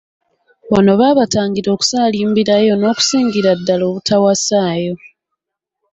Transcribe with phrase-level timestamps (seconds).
[0.71, 4.93] Wano baabatangiranga okusaalimbirayo n’okusingira ddala obutawasaayo.